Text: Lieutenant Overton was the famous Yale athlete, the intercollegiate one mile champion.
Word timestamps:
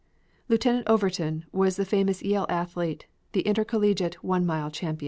Lieutenant 0.49 0.87
Overton 0.87 1.45
was 1.51 1.75
the 1.75 1.85
famous 1.85 2.23
Yale 2.23 2.47
athlete, 2.49 3.05
the 3.33 3.41
intercollegiate 3.41 4.23
one 4.23 4.47
mile 4.47 4.71
champion. 4.71 4.99